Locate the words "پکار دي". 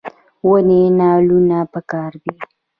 1.73-2.33